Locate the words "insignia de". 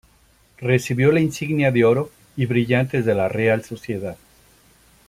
1.19-1.85